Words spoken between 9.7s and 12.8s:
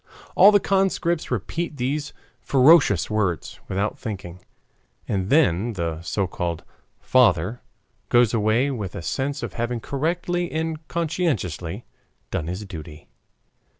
correctly and conscientiously done his